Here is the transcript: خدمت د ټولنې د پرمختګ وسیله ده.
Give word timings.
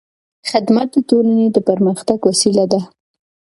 خدمت 0.49 0.87
د 0.93 0.97
ټولنې 1.09 1.45
د 1.51 1.57
پرمختګ 1.69 2.19
وسیله 2.29 2.65
ده. 2.71 2.81